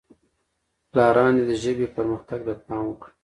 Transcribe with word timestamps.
پلاران 0.89 1.31
دې 1.37 1.43
د 1.49 1.51
ژبې 1.63 1.87
پرمختګ 1.95 2.39
ته 2.47 2.53
پام 2.65 2.83
وکړي. 2.89 3.11